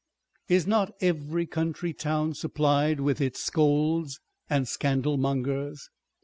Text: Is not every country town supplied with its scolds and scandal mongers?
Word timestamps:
Is 0.49 0.65
not 0.65 0.95
every 0.99 1.45
country 1.45 1.93
town 1.93 2.33
supplied 2.33 2.99
with 2.99 3.21
its 3.21 3.39
scolds 3.39 4.19
and 4.49 4.67
scandal 4.67 5.15
mongers? 5.15 5.91